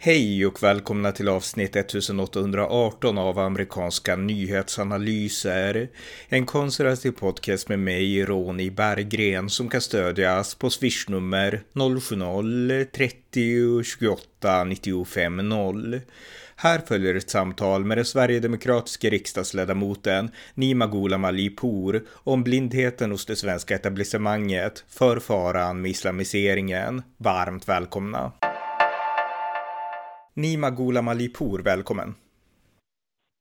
[0.00, 5.88] Hej och välkomna till avsnitt 1818 av amerikanska nyhetsanalyser.
[6.28, 15.48] En konservativ podcast med mig, Ronny Berggren, som kan stödjas på swishnummer 070-30 28 95
[15.48, 16.00] 0.
[16.56, 23.26] Här följer ett samtal med den sverigedemokratiska riksdagsledamoten Nima Gholam Ali Pour om blindheten hos
[23.26, 27.02] det svenska etablissemanget för faran med islamiseringen.
[27.16, 28.32] Varmt välkomna!
[30.38, 32.14] Nima Gholam Ali Pour, välkommen!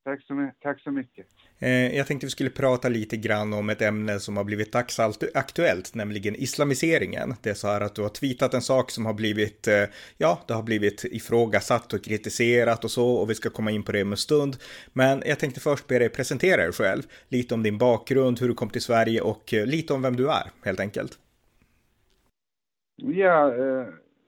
[0.03, 1.27] Tack så, tack så mycket.
[1.59, 5.95] Eh, jag tänkte vi skulle prata lite grann om ett ämne som har blivit dagsaktuellt,
[5.95, 7.33] nämligen islamiseringen.
[7.41, 9.83] Det är så här att du har tweetat en sak som har blivit, eh,
[10.17, 13.91] ja, det har blivit ifrågasatt och kritiserat och så, och vi ska komma in på
[13.91, 14.57] det om en stund.
[14.93, 18.53] Men jag tänkte först be dig presentera dig själv, lite om din bakgrund, hur du
[18.53, 21.19] kom till Sverige och eh, lite om vem du är, helt enkelt.
[22.95, 23.87] Ja, eh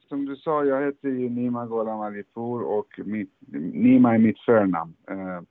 [0.09, 3.33] som du sa, jag heter ju Nima Gholam Alipour och mitt,
[3.73, 4.93] Nima är mitt förnamn.
[5.09, 5.41] Eh,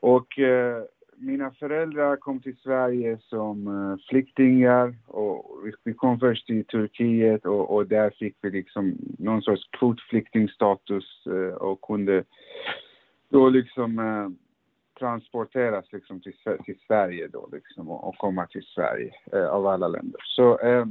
[0.00, 0.82] och eh,
[1.16, 7.74] mina föräldrar kom till Sverige som eh, flyktingar och vi, kom först till Turkiet och,
[7.74, 12.24] och, där fick vi liksom någon sorts kvotflyktingstatus eh, och kunde
[13.28, 14.28] då liksom eh,
[14.98, 19.88] transporteras liksom till, till Sverige då liksom och, och komma till Sverige eh, av alla
[19.88, 20.20] länder.
[20.24, 20.86] Så eh,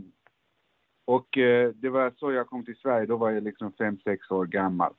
[1.08, 4.31] och eh, det var så jag kom till Sverige, då var jag liksom fem sex
[4.31, 4.94] år gammal.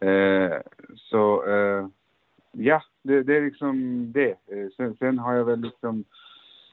[0.00, 0.60] Eh,
[0.96, 1.86] så eh,
[2.52, 4.30] ja, det, det, är liksom det.
[4.30, 6.04] Eh, sen, sen, har jag väl liksom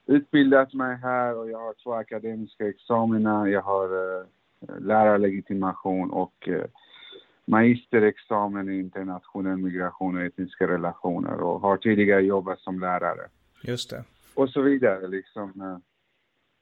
[0.05, 3.49] utbildat mig här och jag har två akademiska examina.
[3.49, 4.25] Jag har eh,
[4.79, 6.65] lärarlegitimation och eh,
[7.45, 13.27] magisterexamen i internationell migration och etniska relationer och har tidigare jobbat som lärare.
[13.63, 14.03] Just det.
[14.35, 15.81] Och så vidare liksom.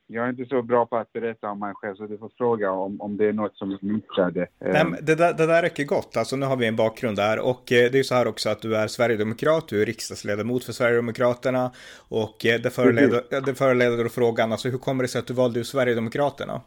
[0.10, 2.32] Eh, jag är inte så bra på att berätta om mig själv, så du får
[2.38, 4.48] fråga om, om det är något som missade.
[4.60, 6.18] Nej, det, där, det där räcker gott.
[6.18, 7.40] Alltså, nu har vi en bakgrund där.
[7.40, 10.64] Och eh, det är ju så här också att du är Sverigedemokrat, du är riksdagsledamot
[10.64, 11.72] för Sverigedemokraterna.
[12.10, 15.64] Och eh, det föranleder, det föranleder frågan, alltså hur kommer det sig att du valde
[15.64, 16.62] Sverigedemokraterna?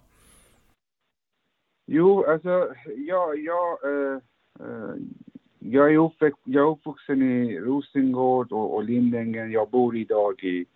[1.86, 4.18] Jo, alltså, jag, jag, uh,
[4.60, 4.94] uh,
[5.58, 9.52] jag, är, uppväxt, jag är uppvuxen i Rosengård och, och Lindängen.
[9.52, 10.66] Jag bor idag i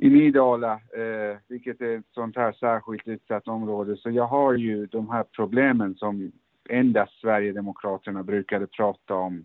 [0.00, 3.96] i Nydala, eh, vilket är ett sånt här särskilt utsatt område.
[3.96, 6.32] Så jag har ju de här problemen som
[6.68, 9.44] endast Sverigedemokraterna brukade prata om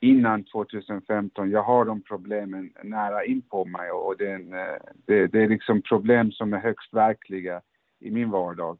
[0.00, 1.50] innan 2015.
[1.50, 5.42] Jag har de problemen nära in på mig och det är, en, eh, det, det
[5.42, 7.60] är liksom problem som är högst verkliga
[8.00, 8.78] i min vardag.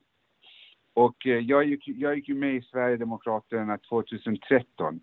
[0.95, 5.01] Och eh, jag gick, jag gick ju med i Sverigedemokraterna 2013.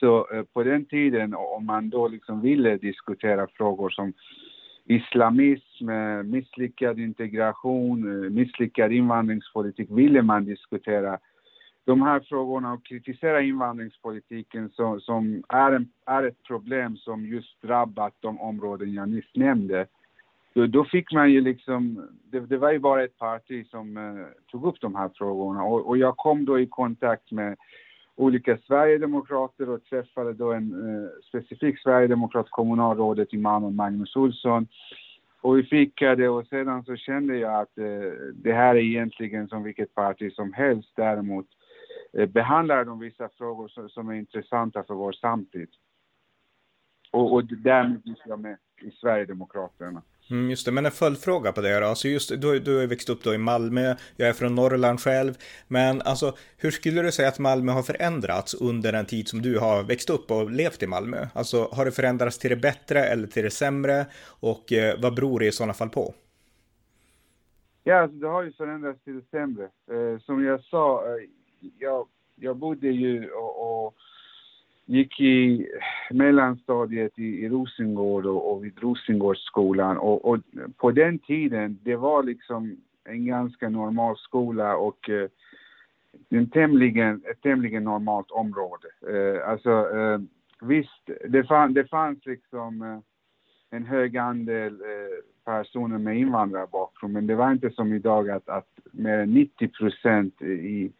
[0.00, 4.12] Så eh, på den tiden, om man då liksom ville diskutera frågor som
[4.86, 11.18] islamism, eh, misslyckad integration, eh, misslyckad invandringspolitik ville man diskutera
[11.84, 17.62] de här frågorna och kritisera invandringspolitiken som, som är, en, är ett problem som just
[17.62, 19.86] drabbat de områden jag nyss nämnde.
[20.54, 24.26] Då, då fick man ju liksom, det, det, var ju bara ett parti som eh,
[24.50, 27.56] tog upp de här frågorna och, och jag kom då i kontakt med
[28.16, 34.66] olika sverigedemokrater och träffade då en eh, specifik sverigedemokrat, kommunalrådet i Malmö, Magnus Olsson.
[35.40, 39.62] Och vi fikade och sedan så kände jag att eh, det här är egentligen som
[39.62, 40.88] vilket parti som helst.
[40.96, 41.46] Däremot
[42.12, 45.68] eh, behandlar de vissa frågor som, som, är intressanta för vår samtid.
[47.10, 50.02] Och, och därmed gick jag med i Sverigedemokraterna.
[50.30, 51.86] Mm, just det, men en följdfråga på det då.
[51.86, 55.34] Alltså just, du, du har växt upp då i Malmö, jag är från Norrland själv.
[55.68, 59.58] Men alltså, hur skulle du säga att Malmö har förändrats under den tid som du
[59.58, 61.26] har växt upp och levt i Malmö?
[61.34, 64.06] Alltså, har det förändrats till det bättre eller till det sämre?
[64.40, 66.14] Och eh, vad beror det i sådana fall på?
[67.84, 69.64] Ja, alltså, det har ju förändrats till det sämre.
[69.64, 71.28] Eh, som jag sa, eh,
[71.78, 73.94] jag, jag bodde ju och, och
[74.86, 80.38] gick i eh, mellanstadiet i, i Rosengård och, och vid Rosengårdsskolan och, och,
[80.76, 85.28] på den tiden det var liksom en ganska normal skola och eh,
[86.28, 88.88] en tämligen, ett tämligen normalt område.
[89.08, 90.18] Eh, alltså eh,
[90.60, 92.98] visst, det, fann, det fanns liksom eh,
[93.70, 98.68] en hög andel eh, personer med invandrarbakgrund men det var inte som idag att, att
[98.92, 100.92] mer än 90 procent i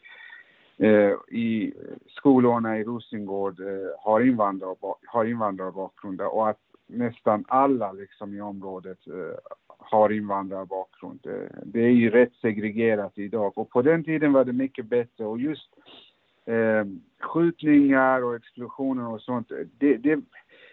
[0.78, 1.73] Eh, i
[2.08, 3.67] skolorna i Rosengård eh,
[3.99, 4.76] har, invandrar,
[5.06, 11.26] har invandrarbakgrund och att nästan alla liksom i området eh, har invandrarbakgrund.
[11.26, 15.25] Eh, det är ju rätt segregerat idag och på den tiden var det mycket bättre
[15.25, 15.70] och just
[16.44, 16.84] eh,
[17.20, 20.20] skjutningar och explosioner och sånt, eh, det, det,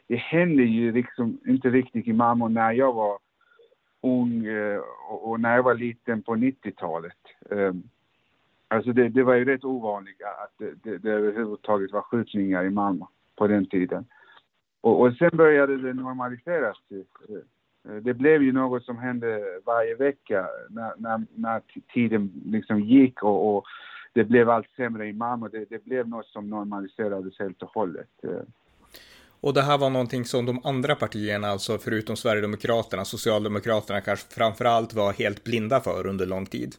[0.07, 3.17] det hände ju liksom inte riktigt i Malmö när jag var
[4.01, 4.79] ung eh,
[5.09, 7.17] och när jag var liten på 90-talet.
[8.73, 12.69] Alltså det, det var ju rätt ovanligt att det, det, det överhuvudtaget var skjutningar i
[12.69, 13.05] Malmö
[13.35, 14.05] på den tiden.
[14.81, 16.77] Och, och sen började det normaliseras.
[16.89, 17.07] Typ.
[17.29, 21.61] Eh, det blev ju något som hände varje vecka när, när, när
[21.93, 23.65] tiden liksom gick och, och,
[24.13, 25.47] det blev allt sämre i Malmö.
[25.51, 28.09] Det, det blev något som normaliserades helt och hållet.
[29.41, 34.65] Och det här var någonting som de andra partierna, alltså förutom Sverigedemokraterna, Socialdemokraterna kanske framför
[34.65, 36.75] allt var helt blinda för under lång tid.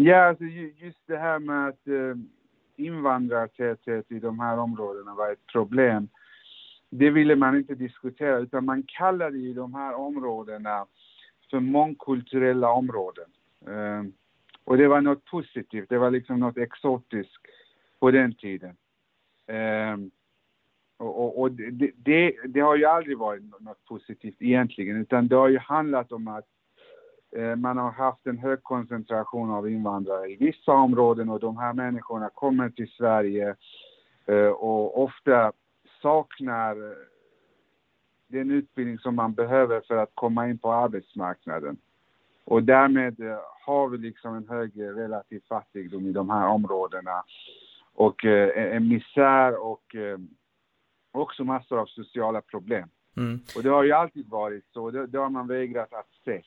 [0.00, 2.14] Ja, alltså just det här med att eh,
[2.76, 6.08] invandrartäthet i de här områdena var ett problem.
[6.90, 10.86] Det ville man inte diskutera, utan man kallade ju de här områdena
[11.50, 13.24] för mångkulturella områden.
[13.66, 14.02] Eh,
[14.64, 17.46] och det var något positivt, det var liksom något exotiskt
[18.00, 18.76] på den tiden.
[19.46, 19.96] Eh,
[20.96, 25.36] och, och, och det, det, det, har ju aldrig varit något positivt egentligen, utan det
[25.36, 26.46] har ju handlat om att
[27.56, 32.30] man har haft en hög koncentration av invandrare i vissa områden och de här människorna
[32.34, 33.56] kommer till Sverige
[34.26, 35.52] eh, och ofta
[36.02, 36.94] saknar
[38.28, 41.76] den utbildning som man behöver för att komma in på arbetsmarknaden.
[42.44, 47.24] Och därmed eh, har vi liksom en hög relativ fattigdom i de här områdena
[47.94, 49.96] och en misär och
[51.12, 52.88] också massor av sociala problem.
[53.16, 53.40] Mm.
[53.56, 56.42] Och det har ju alltid varit så, det, det har man vägrat att se.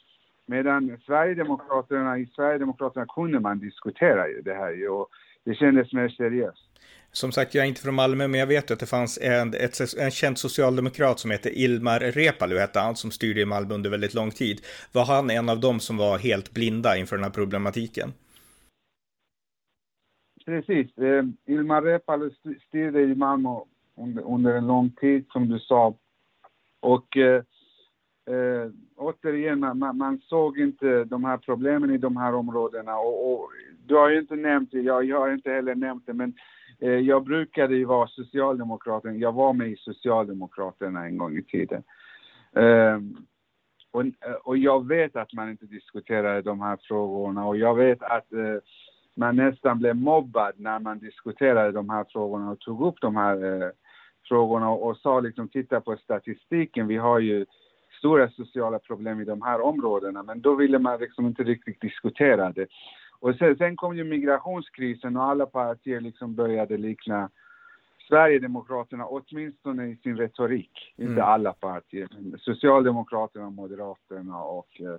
[0.52, 5.08] Medan Sverigedemokraterna, i Sverigedemokraterna kunde man diskutera ju det här och
[5.46, 6.70] det kändes mer seriöst.
[7.12, 9.98] Som sagt, jag är inte från Malmö, men jag vet att det fanns en, ett,
[10.00, 14.14] en känd socialdemokrat som heter Ilmar Reepalu, hette han, som styrde i Malmö under väldigt
[14.14, 14.62] lång tid.
[14.92, 18.14] Var han en av dem som var helt blinda inför den här problematiken?
[20.46, 20.98] Precis.
[20.98, 22.30] Eh, Ilmar Reepalu
[22.68, 23.50] styrde i Malmö
[23.98, 25.96] under, under en lång tid, som du sa.
[26.80, 27.44] Och eh,
[28.36, 28.72] eh,
[29.02, 32.98] återigen, man, man, såg inte de här problemen i de här områdena.
[32.98, 33.50] Och, och
[33.86, 36.34] du har ju inte nämnt det, jag, jag har inte heller nämnt det, men
[36.80, 39.04] eh, jag brukade ju vara socialdemokrat.
[39.04, 41.84] Jag var med i Socialdemokraterna en gång i tiden.
[42.56, 43.00] Eh,
[43.92, 44.04] och,
[44.44, 48.58] och jag vet att man inte diskuterade de här frågorna och jag vet att eh,
[49.16, 53.64] man nästan blev mobbad när man diskuterade de här frågorna och tog upp de här
[53.64, 53.70] eh,
[54.28, 57.46] frågorna och, och sa liksom titta på statistiken, vi har ju
[58.02, 62.52] stora sociala problem i de här områdena, men då ville man liksom inte riktigt diskutera
[62.52, 62.68] det.
[63.20, 67.30] Och sen, sen kom ju migrationskrisen och alla partier liksom började likna
[68.08, 70.94] Sverigedemokraterna, åtminstone i sin retorik.
[70.98, 71.12] Mm.
[71.12, 72.08] Inte alla partier.
[72.38, 74.98] Socialdemokraterna, Moderaterna och eh,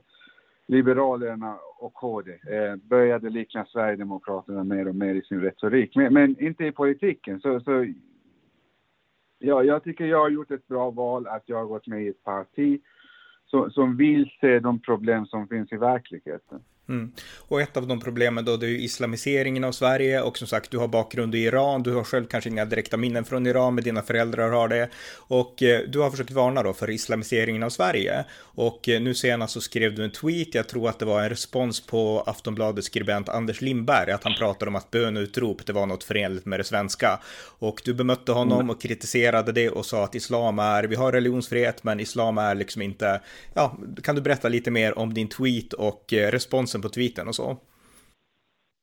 [0.66, 5.96] Liberalerna och KD eh, började likna Sverigedemokraterna mer och mer i sin retorik.
[5.96, 7.40] Men, men inte i politiken.
[7.40, 7.92] Så, så
[9.42, 12.08] ja, jag tycker jag har gjort ett bra val att jag har gått med i
[12.08, 12.80] ett parti
[13.46, 16.60] som, som vill se de problem som finns i verkligheten.
[16.92, 17.12] Mm.
[17.36, 20.70] Och ett av de problemen då det är ju islamiseringen av Sverige och som sagt
[20.70, 23.84] du har bakgrund i Iran, du har själv kanske inga direkta minnen från Iran men
[23.84, 24.88] dina föräldrar har det.
[25.16, 28.24] Och eh, du har försökt varna då för islamiseringen av Sverige.
[28.40, 31.28] Och eh, nu senast så skrev du en tweet, jag tror att det var en
[31.28, 36.04] respons på Aftonbladets skribent Anders Lindberg att han pratade om att bönutrop det var något
[36.04, 37.20] förenligt med det svenska.
[37.58, 38.70] Och du bemötte honom mm.
[38.70, 42.82] och kritiserade det och sa att islam är, vi har religionsfrihet men islam är liksom
[42.82, 43.20] inte,
[43.54, 47.34] ja, kan du berätta lite mer om din tweet och eh, responsen på tweeten och
[47.34, 47.56] så?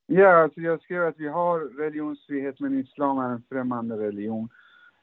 [0.07, 4.49] Ja, alltså jag skrev att vi har religionsfrihet men islam är en främmande religion.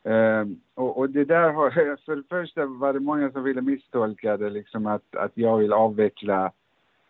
[0.03, 1.71] Um, och, och, det där har,
[2.05, 5.73] för det första var det många som ville misstolka det liksom att, att jag vill
[5.73, 6.53] avveckla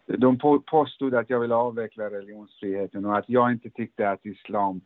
[0.06, 4.80] de påstod att jag vill avveckla religionsfriheten och att jag inte tyckte att islam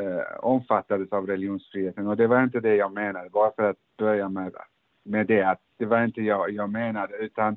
[0.00, 2.06] uh, omfattades av religionsfriheten.
[2.06, 4.54] Och det var inte det jag menade, bara för att börja med,
[5.02, 7.56] med det, att det var inte jag, jag menade, utan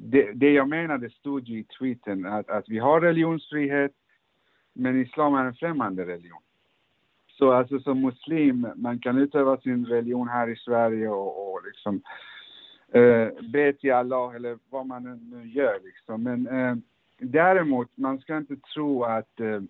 [0.00, 3.92] det, det jag menade stod ju i tweeten, att, att vi har religionsfrihet,
[4.72, 6.42] men islam är en främmande religion.
[7.26, 12.02] Så alltså som muslim, man kan utöva sin religion här i Sverige och, och liksom
[12.92, 16.22] eh, be till Allah eller vad man nu gör liksom.
[16.22, 16.76] Men eh,
[17.18, 19.62] däremot, man ska inte tro att, eh,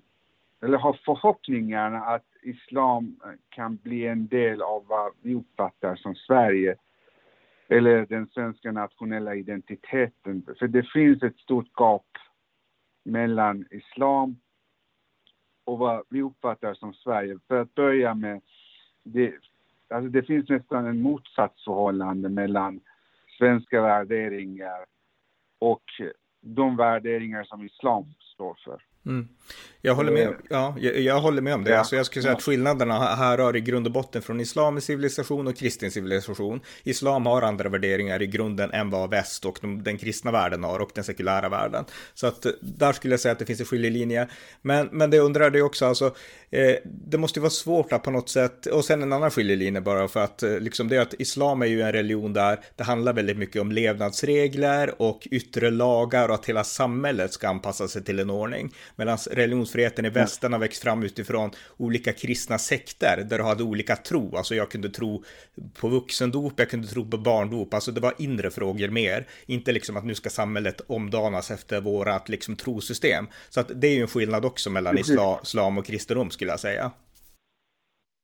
[0.62, 3.16] eller ha förhoppningarna att islam
[3.48, 6.76] kan bli en del av vad vi uppfattar som Sverige
[7.68, 10.46] eller den svenska nationella identiteten.
[10.58, 12.06] För det finns ett stort gap
[13.04, 14.36] mellan islam
[15.64, 17.38] och vad vi uppfattar som Sverige.
[17.48, 18.40] För att börja med,
[19.02, 19.34] det,
[19.88, 22.80] alltså det finns nästan en motsatsförhållande mellan
[23.38, 24.84] svenska värderingar
[25.58, 25.84] och
[26.40, 28.87] de värderingar som islam står för.
[29.08, 29.28] Mm.
[29.82, 31.70] Jag håller med, ja, jag, jag håller med om det.
[31.70, 31.78] Ja.
[31.78, 35.46] Alltså jag skulle säga att skillnaderna här har i grund och botten från islamisk civilisation
[35.46, 36.60] och kristen civilisation.
[36.84, 40.78] Islam har andra värderingar i grunden än vad väst och de, den kristna världen har
[40.80, 41.84] och den sekulära världen.
[42.14, 44.28] Så att där skulle jag säga att det finns en skiljelinje.
[44.62, 46.14] Men, men det undrar det också, alltså,
[46.50, 50.08] eh, det måste vara svårt att på något sätt, och sen en annan skiljelinje bara
[50.08, 53.12] för att eh, liksom det är att islam är ju en religion där det handlar
[53.12, 58.18] väldigt mycket om levnadsregler och yttre lagar och att hela samhället ska anpassa sig till
[58.18, 58.72] en ordning.
[58.98, 63.96] Medan religionsfriheten i västern har växt fram utifrån olika kristna sekter där du hade olika
[63.96, 64.36] tro.
[64.36, 65.24] Alltså jag kunde tro
[65.80, 67.74] på vuxendop, jag kunde tro på barndop.
[67.74, 69.26] Alltså det var inre frågor mer.
[69.46, 73.26] Inte liksom att nu ska samhället omdanas efter vårat liksom trosystem.
[73.48, 76.90] Så att det är ju en skillnad också mellan islam och kristendom skulle jag säga.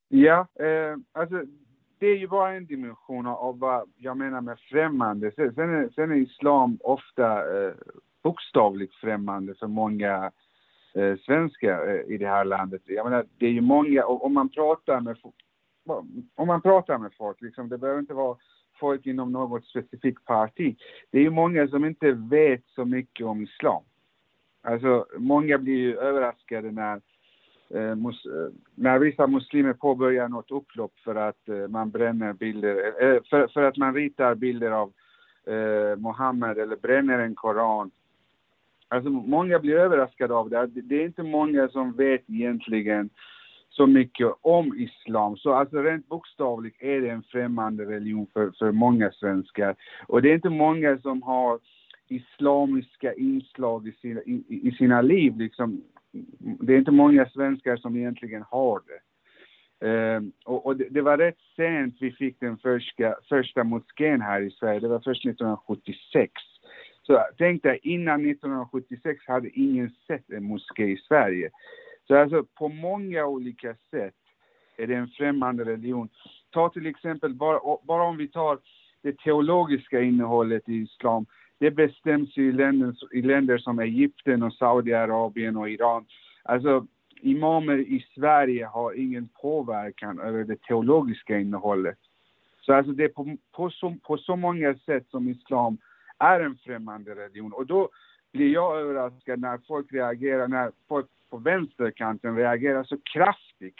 [0.08, 1.42] Ja, eh, alltså
[1.98, 5.32] det är ju bara en dimension av vad jag menar med främmande.
[5.36, 7.74] Sen är, sen är islam ofta eh,
[8.22, 10.30] bokstavligt främmande för många
[10.94, 12.82] eh, svenskar eh, i det här landet.
[12.84, 15.16] Jag menar, det är ju många, om man pratar med,
[16.34, 18.36] om man pratar med folk, liksom, det behöver inte vara
[18.80, 20.76] folk inom något specifikt parti.
[21.10, 23.82] Det är ju många som inte vet så mycket om islam.
[24.62, 27.00] Alltså, många blir ju överraskade när,
[27.70, 32.76] eh, mus, eh, när vissa muslimer påbörjar något upplopp för att eh, man bränner bilder,
[32.76, 34.92] eh, eh för, för, att man ritar bilder av
[35.46, 37.90] eh, Mohammed eller bränner en koran
[38.94, 40.66] Alltså många blir överraskade av det.
[40.66, 43.10] Det är inte många som vet egentligen
[43.68, 45.36] så mycket om islam.
[45.36, 49.76] Så alltså rent bokstavligt är det en främmande religion för, för många svenskar.
[50.06, 51.58] Och det är inte många som har
[52.08, 55.36] islamiska inslag i sina, i, i sina liv.
[55.38, 55.82] Liksom.
[56.38, 59.00] Det är inte många svenskar som egentligen har det.
[59.80, 64.40] Um, och, och det, det, var rätt sent vi fick den första, första moskén här
[64.40, 64.80] i Sverige.
[64.80, 66.32] Det var först 1976.
[67.06, 71.50] Så tänk dig, innan 1976 hade ingen sett en moské i Sverige.
[72.06, 74.14] Så alltså på många olika sätt
[74.76, 76.08] är det en främmande religion.
[76.50, 78.58] Ta till exempel, bara, bara om vi tar
[79.02, 81.26] det teologiska innehållet i islam.
[81.58, 86.06] Det bestäms i länder, i länder som Egypten och Saudiarabien och Iran.
[86.42, 86.86] Alltså
[87.20, 91.98] imamer i Sverige har ingen påverkan över det teologiska innehållet.
[92.60, 95.78] Så alltså det är på, på, så, på så många sätt som islam
[96.18, 97.52] är en främmande religion.
[97.52, 97.88] Och då
[98.32, 103.76] blir jag överraskad när folk reagerar, när folk på vänsterkanten reagerar så kraftigt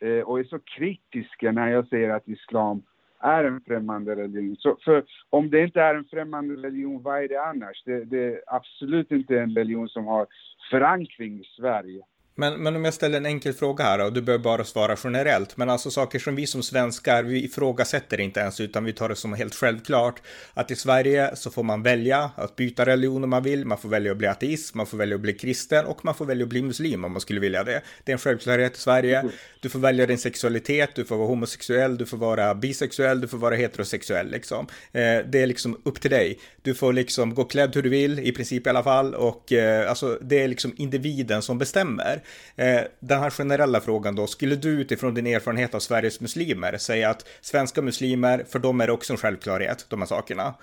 [0.00, 2.82] eh, och är så kritiska när jag säger att islam
[3.20, 4.56] är en främmande religion.
[4.56, 7.82] Så för om det inte är en främmande religion, vad är det annars?
[7.84, 10.26] Det, det är absolut inte en religion som har
[10.70, 12.02] förankring i Sverige.
[12.34, 15.56] Men, men om jag ställer en enkel fråga här och du behöver bara svara generellt.
[15.56, 19.16] Men alltså saker som vi som svenskar, vi ifrågasätter inte ens utan vi tar det
[19.16, 20.22] som helt självklart.
[20.54, 23.64] Att i Sverige så får man välja att byta religion om man vill.
[23.64, 26.24] Man får välja att bli ateist, man får välja att bli kristen och man får
[26.24, 27.82] välja att bli muslim om man skulle vilja det.
[28.04, 29.24] Det är en självklarhet i Sverige.
[29.60, 33.38] Du får välja din sexualitet, du får vara homosexuell, du får vara bisexuell, du får
[33.38, 34.66] vara heterosexuell liksom.
[34.92, 36.38] Eh, det är liksom upp till dig.
[36.62, 39.14] Du får liksom gå klädd hur du vill, i princip i alla fall.
[39.14, 42.21] Och eh, alltså det är liksom individen som bestämmer.
[42.56, 47.10] Eh, den här generella frågan då, skulle du utifrån din erfarenhet av Sveriges muslimer säga
[47.10, 50.54] att svenska muslimer, för dem är det också en självklarhet, de här sakerna?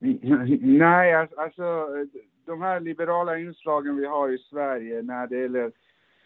[0.60, 1.88] Nej, alltså, alltså
[2.46, 5.72] de här liberala inslagen vi har i Sverige när det gäller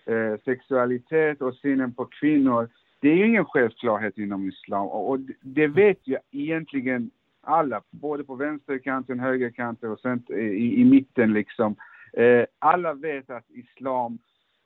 [0.07, 2.69] eh, sexualitet och synen på kvinnor,
[3.01, 8.35] det är ju ingen självklarhet inom islam och det vet ju egentligen alla, både på
[8.35, 11.77] vänsterkanten, högerkanten och sen i, i mitten liksom.
[12.17, 14.19] Eh, alla vet att islam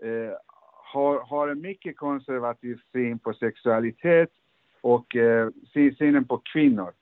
[0.03, 0.37] eh,
[0.93, 4.31] har, har en mycket konservativ syn på sexualitet
[4.81, 5.49] och eh,
[5.99, 6.93] synen på kvinnor.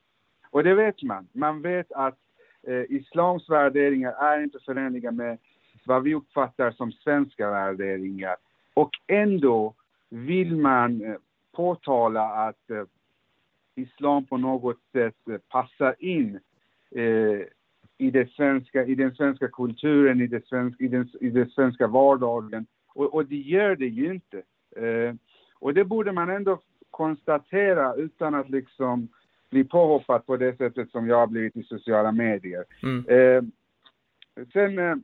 [0.51, 1.29] Och det vet man.
[1.33, 2.19] Man vet att
[2.63, 5.39] eh, islams värderingar är inte förenliga med
[5.87, 8.37] vad vi uppfattar som svenska värderingar.
[8.75, 9.75] Och ändå
[10.09, 11.17] vill man eh,
[11.53, 12.85] påtala att eh,
[13.75, 16.41] islam på något sätt eh, passar in
[16.91, 17.47] eh,
[17.99, 21.87] i, det svenska, i den svenska kulturen, i, det svenska, i, den, i den svenska
[21.87, 22.67] vardagen.
[22.95, 24.43] Och, och det gör det ju inte.
[24.77, 25.15] Eh,
[25.55, 29.09] och det borde man ändå konstatera utan att liksom
[29.51, 32.65] bli påhoppad på det sättet som jag har blivit i sociala medier.
[32.83, 33.05] Mm.
[33.09, 33.43] Eh,
[34.53, 34.97] sen, eh,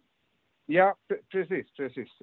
[0.66, 0.94] ja,
[1.28, 2.22] precis, precis.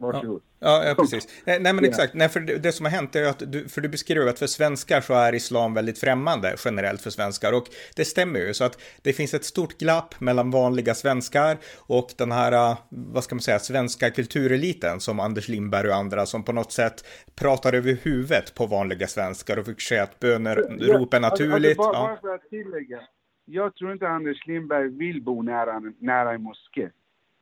[0.00, 0.42] Eh, Varsågod.
[0.60, 1.28] Ja, ja precis.
[1.44, 2.14] Nej, nej men exakt.
[2.14, 4.46] Nej, för det, det, som har hänt är att du, för du beskriver att för
[4.46, 7.64] svenskar så är islam väldigt främmande generellt för svenskar och
[7.96, 12.32] det stämmer ju så att det finns ett stort glapp mellan vanliga svenskar och den
[12.32, 16.72] här, vad ska man säga, svenska kultureliten som Anders Lindberg och andra som på något
[16.72, 21.78] sätt pratar över huvudet på vanliga svenskar och försöker säga att bönerop är naturligt.
[21.78, 23.00] Alltså, bara, bara för att tillägga.
[23.44, 26.88] Jag tror inte Anders Lindberg vill bo nära, nära en moské.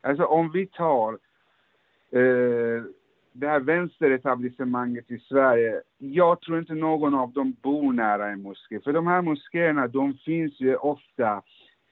[0.03, 1.19] Alltså om vi tar
[2.11, 2.85] eh,
[3.33, 8.81] det här vänsteretablissemanget i Sverige, jag tror inte någon av dem bor nära en moské.
[8.81, 11.43] För de här moskéerna, de finns ju ofta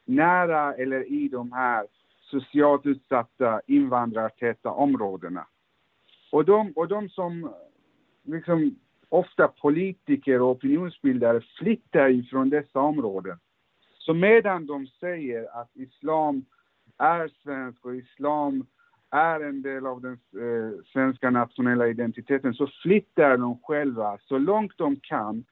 [0.05, 1.87] nära eller i de här
[2.21, 5.47] socialt utsatta invandrartäta områdena.
[6.31, 7.55] Och de, och de som
[8.23, 8.79] liksom
[9.09, 13.39] ofta politiker och opinionsbildare flyttar ifrån dessa områden.
[13.99, 16.45] Så medan de säger att islam
[16.99, 18.67] är svensk och islam
[19.15, 24.73] är en del av den eh, svenska nationella identiteten så flyttar de själva så långt
[24.77, 25.45] de kan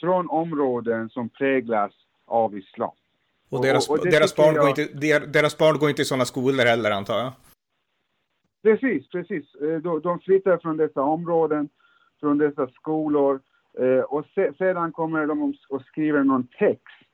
[0.00, 1.92] från områden som präglas
[2.26, 2.90] av islam.
[3.50, 4.62] Och deras, och, och deras, barn jag...
[4.62, 7.32] går inte, deras barn går inte i sådana skolor heller antar jag?
[8.62, 9.54] Precis, precis.
[9.54, 11.68] Eh, de, de flyttar från dessa områden,
[12.20, 13.40] från dessa skolor
[13.78, 17.11] eh, och se, sedan kommer de och skriver någon text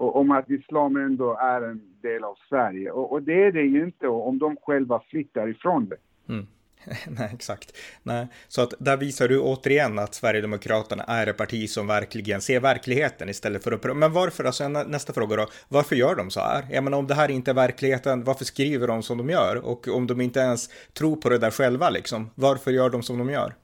[0.00, 2.90] om att islam ändå är en del av Sverige.
[2.90, 5.96] Och, och det är det ju inte om de själva flyttar ifrån det.
[6.32, 6.46] Mm.
[7.08, 7.76] Nej, exakt.
[8.02, 8.28] Nej.
[8.48, 13.28] Så att där visar du återigen att Sverigedemokraterna är ett parti som verkligen ser verkligheten
[13.28, 13.96] istället för att...
[13.96, 16.64] Men varför, alltså nästa fråga då, varför gör de så här?
[16.70, 19.56] Jag menar om det här inte är verkligheten, varför skriver de som de gör?
[19.66, 23.18] Och om de inte ens tror på det där själva liksom, varför gör de som
[23.18, 23.54] de gör?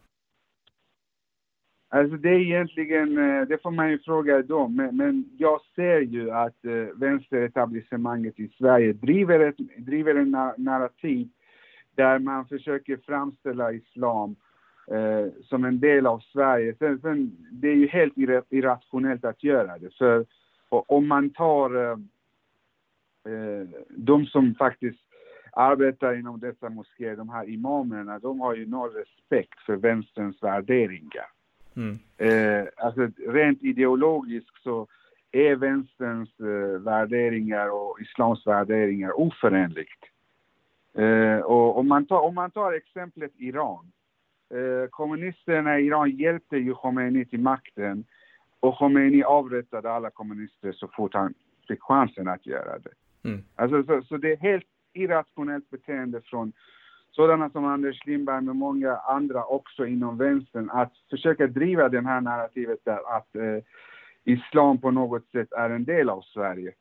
[1.96, 6.00] Alltså det är egentligen, eh, det får man ju fråga dem, men, men jag ser
[6.00, 11.28] ju att eh, vänsteretablissemanget i Sverige driver, ett, driver en narrativ
[11.94, 14.36] där man försöker framställa islam
[14.90, 16.74] eh, som en del av Sverige.
[16.78, 18.14] Sen, sen, det är ju helt
[18.50, 19.94] irrationellt att göra det.
[19.94, 20.24] För
[20.68, 21.98] om man tar eh,
[23.32, 25.00] eh, de som faktiskt
[25.52, 31.35] arbetar inom dessa moskéer, de här imamerna, de har ju noll respekt för vänsterns värderingar.
[31.76, 31.98] Mm.
[32.16, 34.86] Eh, alltså rent ideologiskt så
[35.32, 40.04] är vänsterns eh, värderingar och islams värderingar oförenligt.
[40.94, 43.92] Eh, och om man, tar, om man tar exemplet Iran.
[44.50, 48.04] Eh, kommunisterna i Iran hjälpte ju Khomeini till makten
[48.60, 51.34] och Khomeini avrättade alla kommunister så fort han
[51.68, 53.28] fick chansen att göra det.
[53.28, 53.44] Mm.
[53.54, 56.52] Alltså, så, så, det är helt irrationellt beteende från
[57.16, 62.20] sådana som Anders Lindberg med många andra också inom vänstern att försöka driva det här
[62.20, 63.62] narrativet där att eh,
[64.24, 66.72] islam på något sätt är en del av Sverige.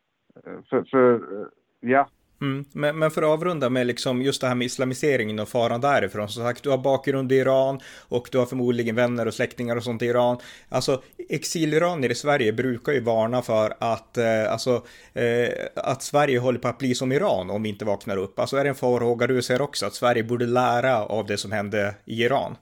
[0.45, 1.47] Eh, för, för eh,
[1.79, 2.07] ja,
[2.41, 2.65] Mm.
[2.73, 6.29] Men, men, för att avrunda med liksom just det här med islamiseringen och faran därifrån.
[6.29, 9.83] Som sagt, du har bakgrund i Iran och du har förmodligen vänner och släktingar och
[9.83, 10.37] sånt i Iran.
[10.69, 16.59] Alltså exiliranier i Sverige brukar ju varna för att, eh, alltså, eh, att Sverige håller
[16.59, 18.39] på att bli som Iran om vi inte vaknar upp.
[18.39, 21.51] Alltså är det en farhåga du ser också att Sverige borde lära av det som
[21.51, 22.55] hände i Iran?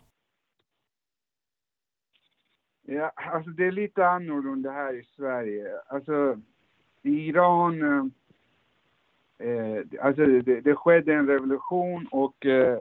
[2.86, 5.67] Ja, alltså det är lite annorlunda här i Sverige.
[5.88, 6.39] Alltså
[7.03, 8.05] i Iran eh,
[9.39, 12.78] eh, alltså det, det, skedde en revolution och eh,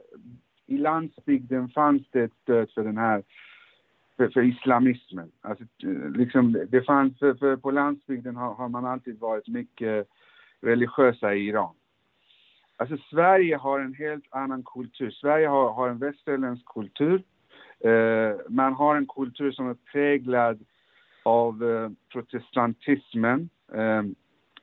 [0.66, 3.22] i landsbygden fanns det ett stöd för den här
[4.16, 5.30] för, för islamismen.
[5.40, 10.08] Alltså, eh, liksom, det fanns, för, för på landsbygden har, har, man alltid varit mycket
[10.60, 11.74] religiösa i Iran.
[12.76, 15.10] Alltså Sverige har en helt annan kultur.
[15.10, 17.22] Sverige har, har en västerländsk kultur.
[17.80, 20.64] Eh, man har en kultur som är präglad
[21.22, 23.48] av eh, protestantismen.
[23.72, 24.02] Eh,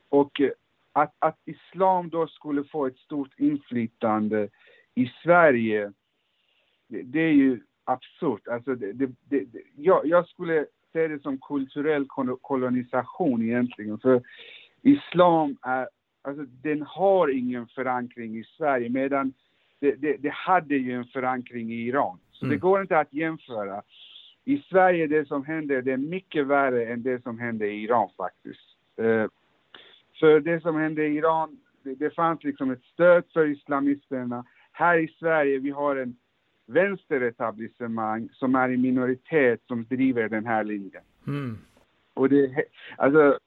[0.08, 0.50] och eh,
[0.92, 4.48] att, att islam då skulle få ett stort inflytande
[4.94, 5.92] i Sverige,
[6.88, 8.48] det, det är ju absurt.
[8.48, 12.06] Alltså det, det, det, jag, jag skulle se det som kulturell
[12.40, 13.98] kolonisation egentligen.
[13.98, 14.22] För
[14.82, 15.88] islam är,
[16.22, 19.32] alltså den har ingen förankring i Sverige medan
[19.80, 22.18] det, det, det hade ju en förankring i Iran.
[22.32, 22.54] Så mm.
[22.54, 23.82] det går inte att jämföra.
[24.44, 28.08] I Sverige, det som händer, det är mycket värre än det som hände i Iran
[28.16, 28.76] faktiskt.
[29.00, 29.26] Uh,
[30.20, 34.44] för det som hände i Iran, det, det fanns liksom ett stöd för islamisterna.
[34.72, 36.16] Här i Sverige, vi har en
[36.66, 41.02] vänsteretablissemang som är i minoritet som driver den här linjen.
[41.26, 41.58] Mm.
[42.14, 42.64] Och det,
[42.96, 43.38] alltså,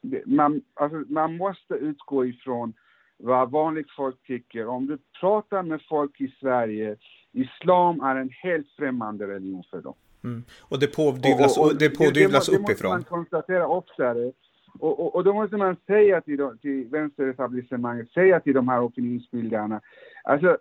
[0.00, 2.72] det, man, alltså, man måste utgå ifrån
[3.16, 4.66] vad vanligt folk tycker.
[4.66, 6.96] Om du pratar med folk i Sverige,
[7.32, 9.94] islam är en helt främmande religion för dem.
[10.24, 10.44] Mm.
[10.60, 12.90] Och det pådyvlas, och, och, det pådyvlas det, det, uppifrån.
[12.90, 14.32] Det måste man konstatera oftare.
[14.78, 19.80] Och, och, och, då måste man säga till, till vänsteretablissemanget, säga till de här opinionsbildarna,
[20.24, 20.58] alltså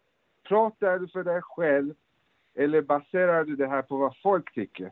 [0.47, 1.93] pratar du för dig själv
[2.55, 4.91] eller baserar du det här på vad folk tycker?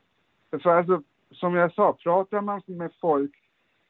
[0.51, 3.31] För alltså, som jag sa, pratar man med folk,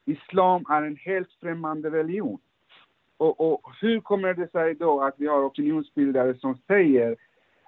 [0.04, 2.38] islam är en helt främmande religion.
[3.16, 7.16] Och, och hur kommer det sig då att vi har opinionsbildare som säger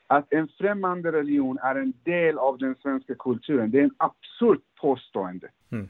[0.06, 3.70] att en främmande religion är en del av den svenska kulturen?
[3.70, 5.48] Det är en absurd påstående.
[5.72, 5.88] Mm.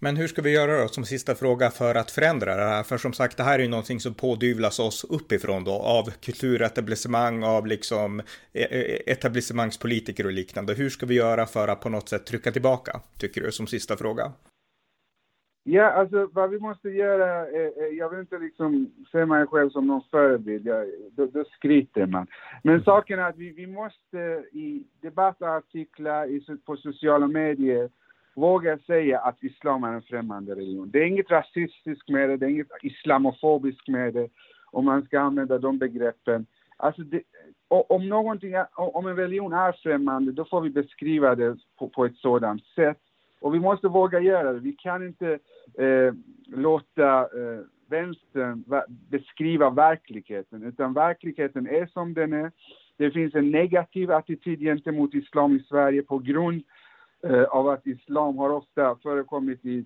[0.00, 2.82] Men hur ska vi göra då som sista fråga för att förändra det här?
[2.82, 7.44] För som sagt, det här är ju någonting som pådyvlas oss uppifrån då av kulturetablissemang,
[7.44, 10.74] av liksom e, e, etablissemangspolitiker och liknande.
[10.74, 13.96] Hur ska vi göra för att på något sätt trycka tillbaka, tycker du, som sista
[13.96, 14.32] fråga?
[15.70, 19.86] Ja, alltså vad vi måste göra, eh, jag vill inte liksom se mig själv som
[19.86, 22.26] någon förebild, jag, då, då skryter man.
[22.62, 22.84] Men mm.
[22.84, 24.18] saken är att vi, vi måste
[24.52, 27.90] i debattartiklar, på sociala medier,
[28.38, 30.90] våga säga att islam är en främmande religion.
[30.90, 34.28] Det är inget rasistiskt med det, det är inget islamofobiskt med det,
[34.70, 36.46] om man ska använda de begreppen.
[36.76, 37.22] Alltså det,
[37.68, 42.16] om, någonting om en religion är främmande, då får vi beskriva det på, på ett
[42.16, 42.98] sådant sätt.
[43.40, 44.60] Och vi måste våga göra det.
[44.60, 45.38] Vi kan inte
[45.78, 46.14] eh,
[46.46, 48.64] låta eh, vänstern
[49.10, 52.52] beskriva verkligheten, utan verkligheten är som den är.
[52.96, 56.62] Det finns en negativ attityd gentemot islam i Sverige på grund
[57.22, 59.84] eh, av att islam har ofta förekommit i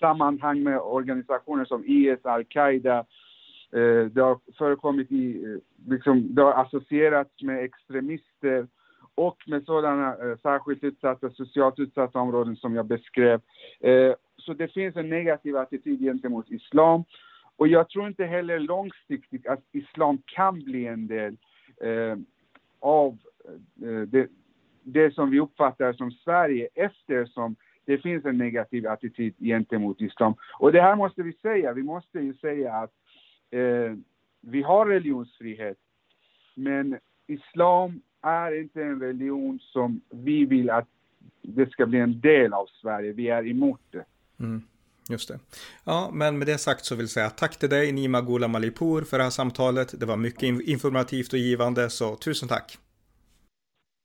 [0.00, 2.98] sammanhang med organisationer som IS, Al-Qaida.
[3.72, 8.66] Eh, det har förekommit i, eh, liksom, det har associerats med extremister
[9.14, 13.40] och med sådana eh, särskilt utsatta, socialt utsatta områden som jag beskrev.
[13.80, 17.04] Eh, så det finns en negativ attityd gentemot islam.
[17.56, 21.36] Och jag tror inte heller långsiktigt att islam kan bli en del
[21.80, 22.16] eh,
[22.80, 23.18] av
[23.82, 24.28] eh, det,
[24.82, 30.34] det som vi uppfattar som Sverige eftersom det finns en negativ attityd gentemot islam.
[30.58, 32.92] Och det här måste vi säga, vi måste ju säga att
[33.50, 33.96] eh,
[34.40, 35.78] vi har religionsfrihet,
[36.54, 40.88] men islam är inte en religion som vi vill att
[41.42, 43.12] det ska bli en del av Sverige.
[43.12, 44.04] Vi är emot det.
[44.40, 44.62] Mm,
[45.10, 45.38] just det.
[45.84, 49.02] Ja, men med det sagt så vill jag säga tack till dig Nima Gula Malipur
[49.02, 50.00] för det här samtalet.
[50.00, 52.78] Det var mycket informativt och givande, så tusen tack.